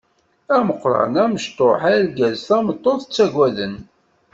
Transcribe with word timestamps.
Ameqran 0.57 1.13
amecṭuḥ 1.23 1.79
argaz 1.93 2.37
tameṭṭut 2.47 3.01
ttagaden. 3.05 3.75